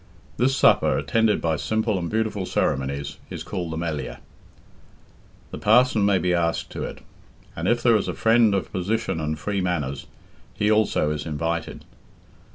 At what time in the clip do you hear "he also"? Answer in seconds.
10.55-11.11